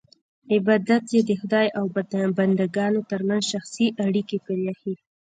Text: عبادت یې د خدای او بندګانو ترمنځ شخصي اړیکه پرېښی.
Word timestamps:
عبادت 0.53 1.05
یې 1.15 1.21
د 1.29 1.31
خدای 1.41 1.67
او 1.77 1.85
بندګانو 2.37 2.99
ترمنځ 3.11 3.43
شخصي 3.53 3.87
اړیکه 4.05 4.35
پرېښی. 4.47 4.93